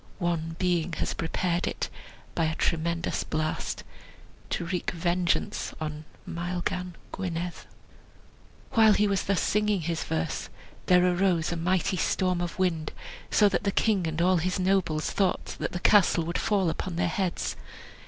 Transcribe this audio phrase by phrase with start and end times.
[0.17, 1.87] One Being has prepared it,
[2.33, 3.83] By a tremendous blast,
[4.49, 7.53] To wreak vengeance On Maelgan Gwynedd."
[8.71, 10.49] While he was thus singing his verse,
[10.87, 12.93] there arose a mighty storm of wind,
[13.29, 16.95] so that the king and all his nobles thought that the castle would fall upon
[16.95, 17.55] their heads.